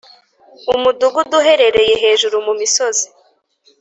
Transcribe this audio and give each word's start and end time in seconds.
umudugudu 0.73 1.33
uherereye 1.41 1.93
hejuru 2.03 2.35
mumisozi. 2.45 3.05